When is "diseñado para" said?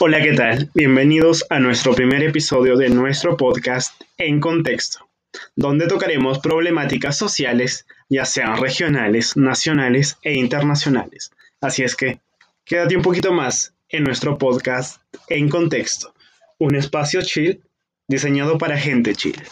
18.06-18.78